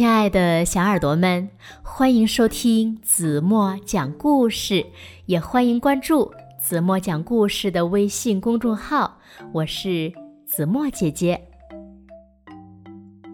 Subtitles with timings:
[0.00, 1.50] 亲爱的小耳朵们，
[1.82, 4.86] 欢迎收听子墨讲故事，
[5.26, 9.18] 也欢迎关注子墨讲故事的微信公众号。
[9.52, 10.10] 我是
[10.46, 11.38] 子墨姐姐。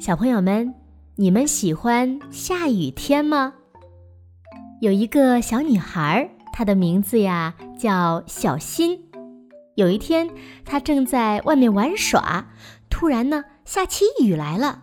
[0.01, 0.75] 小朋友们，
[1.15, 3.55] 你们喜欢下雨天吗？
[4.81, 9.05] 有一个小女孩，她的名字呀叫小新。
[9.77, 10.29] 有一天，
[10.65, 12.49] 她正在外面玩耍，
[12.91, 14.83] 突然呢，下起雨来了。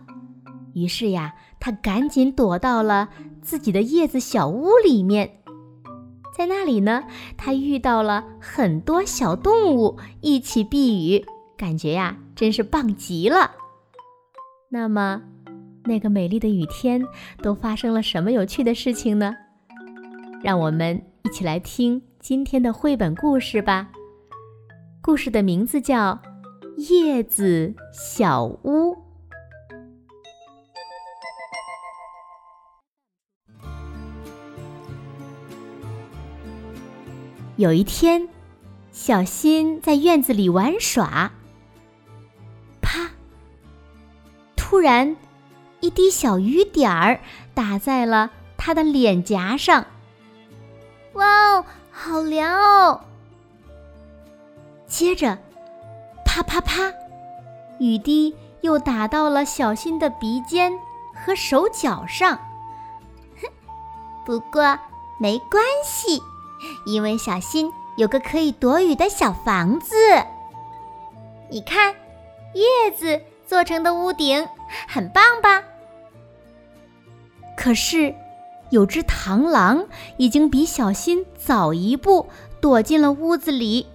[0.72, 1.34] 于是呀。
[1.64, 3.08] 他赶紧躲到了
[3.40, 5.38] 自己的叶子小屋里面，
[6.36, 7.04] 在那里呢，
[7.38, 11.24] 他遇到了很多小动物一起避雨，
[11.56, 13.52] 感觉呀真是棒极了。
[14.68, 15.22] 那么，
[15.84, 17.02] 那个美丽的雨天
[17.42, 19.34] 都发生了什么有趣的事情呢？
[20.42, 23.88] 让我们一起来听今天的绘本故事吧。
[25.00, 26.12] 故事的名字叫
[26.76, 28.92] 《叶子小屋》。
[37.56, 38.28] 有一天，
[38.90, 41.30] 小新在院子里玩耍。
[42.82, 43.08] 啪！
[44.56, 45.16] 突然，
[45.78, 47.20] 一滴小雨点儿
[47.54, 49.86] 打在了他的脸颊上。
[51.12, 53.00] 哇哦，好凉哦！
[54.88, 55.38] 接着，
[56.24, 56.92] 啪啪啪，
[57.78, 60.72] 雨滴又打到了小新的鼻尖
[61.14, 62.36] 和手脚上。
[63.40, 63.46] 哼，
[64.26, 64.76] 不过
[65.20, 66.20] 没关系。
[66.86, 69.94] 因为小新有个可以躲雨的小房子，
[71.48, 71.94] 你看，
[72.54, 74.46] 叶子做成的屋顶
[74.88, 75.62] 很棒吧？
[77.56, 78.14] 可是，
[78.70, 82.28] 有只螳螂已经比小新早一步
[82.60, 83.86] 躲进了屋子里。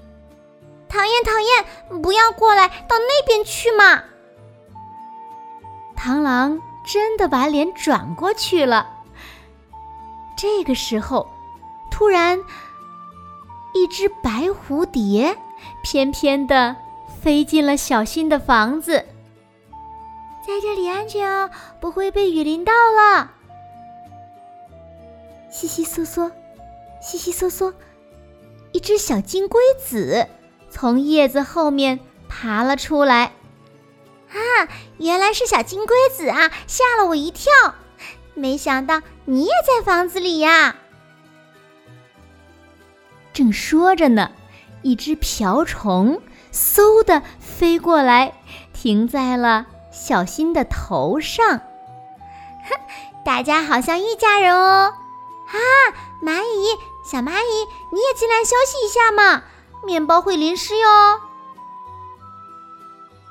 [0.87, 2.01] 讨厌，讨厌！
[2.01, 4.03] 不要过来，到那边去嘛！
[5.95, 8.87] 螳螂真的把脸转过去了。
[10.37, 11.27] 这个时候。
[11.91, 12.39] 突然，
[13.73, 15.37] 一只白蝴蝶
[15.83, 16.75] 翩翩地
[17.21, 19.05] 飞进了小新的房子。
[20.45, 21.49] 在这里安全哦，
[21.79, 23.31] 不会被雨淋到了。
[25.51, 26.31] 悉悉嗦嗦，
[27.01, 27.73] 悉悉嗦嗦，
[28.71, 30.27] 一只小金龟子
[30.69, 33.33] 从叶子后面爬了出来。
[34.29, 37.51] 啊，原来是小金龟子啊，吓了我一跳。
[38.33, 40.75] 没想到你也在房子里呀。
[43.39, 44.31] 正说着呢，
[44.81, 48.33] 一只瓢虫嗖的飞过来，
[48.73, 51.47] 停在了小新的头上。
[51.47, 52.75] 哼，
[53.23, 54.93] 大家好像一家人哦！
[55.47, 55.55] 啊，
[56.21, 56.77] 蚂蚁，
[57.09, 59.43] 小蚂蚁，你也进来休息一下嘛，
[59.85, 60.89] 面包会淋湿哟。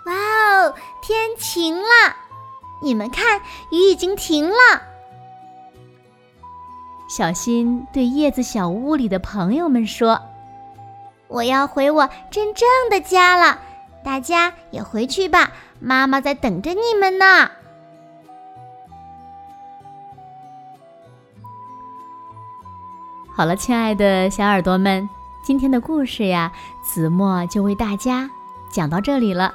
[0.07, 2.17] 哇哦，天晴了，
[2.81, 4.88] 你们看，雨已经停了。
[7.09, 10.21] 小新对叶子小屋里的朋友们说
[11.27, 13.59] ：“我要回我真正的家了，
[14.05, 17.51] 大家也回去吧，妈妈在等着你们呢。”
[23.35, 25.09] 好了，亲爱的小耳朵们，
[25.43, 26.53] 今天的故事呀，
[26.83, 28.29] 子墨就为大家
[28.71, 29.55] 讲到这里了。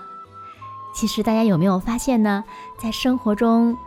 [0.96, 2.44] 其实大家有没有发现呢？
[2.80, 3.78] 在生活中，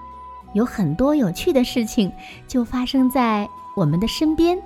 [0.53, 2.11] 有很多有趣的事情
[2.47, 4.59] 就发生在我们的身边，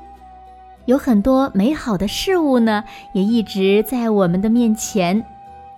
[0.87, 5.25] 有很多美好的事物呢，也一直在我们的面前。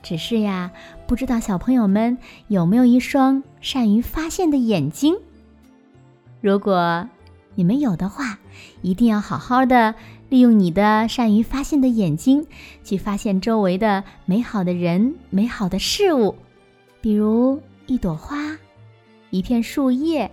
[0.03, 0.71] 只是呀，
[1.07, 2.19] 不知道小朋友们
[2.49, 5.15] 有没有一双善于发现的眼睛？
[6.41, 7.09] 如果
[7.55, 8.39] 你们有的话，
[8.83, 9.95] 一定要好好的
[10.29, 12.47] 利用你的善于发现的眼睛，
[12.83, 16.35] 去发现周围的美好的人、美好的事物，
[17.01, 18.57] 比如一朵花。
[19.33, 20.31] 一片树叶，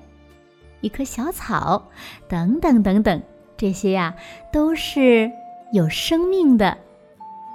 [0.81, 1.81] 一棵小草，
[2.27, 3.23] 等等等等，
[3.55, 4.13] 这些呀
[4.51, 5.31] 都是
[5.71, 6.77] 有生命的，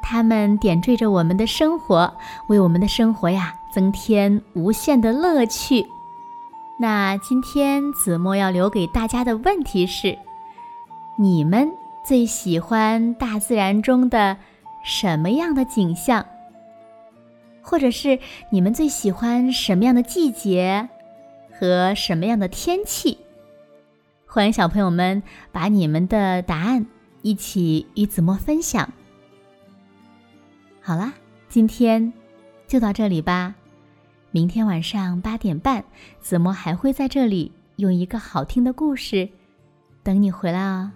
[0.03, 2.10] 它们点缀着我们的生活，
[2.49, 5.85] 为我们的生活呀增添无限的乐趣。
[6.79, 10.19] 那今天子墨要留给大家的问题是：
[11.19, 11.70] 你们
[12.02, 14.38] 最喜欢大自然中的
[14.82, 16.25] 什么样的景象？
[17.61, 18.19] 或者是
[18.49, 20.88] 你们最喜欢什么样的季节？
[21.59, 23.19] 和什么样的天气？
[24.27, 25.23] 欢迎小朋友们
[25.53, 26.85] 把你们的答案
[27.23, 28.93] 一起与子墨分享。
[30.81, 31.15] 好啦，
[31.49, 32.12] 今天
[32.67, 33.55] 就到这里吧。
[34.33, 35.85] 明天晚上八点半，
[36.21, 39.29] 子墨还会在这里用一个好听的故事
[40.03, 40.91] 等你回来哦。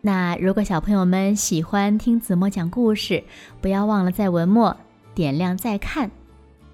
[0.00, 3.24] 那如果小朋友们喜欢听子墨讲故事，
[3.60, 4.76] 不要忘了在文末
[5.12, 6.10] 点亮再看。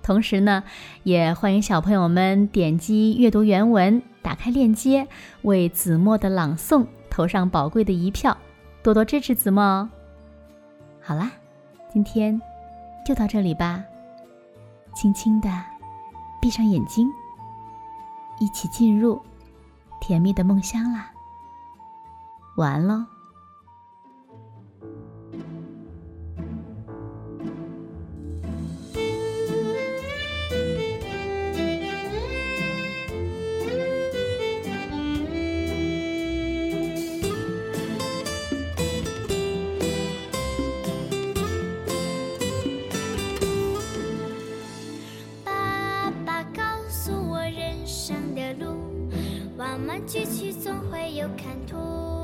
[0.06, 0.62] 同时呢，
[1.02, 5.08] 也欢迎小朋友们点击阅读原文，打开链接，
[5.42, 8.36] 为子墨的朗诵投上宝贵的一票，
[8.84, 9.90] 多多支持子墨哦。
[11.02, 11.32] 好啦，
[11.92, 12.40] 今天
[13.04, 13.82] 就到这里吧，
[14.94, 15.50] 轻轻的
[16.40, 17.08] 闭上眼睛，
[18.38, 19.20] 一起进入
[20.00, 21.10] 甜蜜的梦乡啦。
[22.58, 23.15] 晚安喽。
[49.76, 52.15] 我们继续，总会有看图。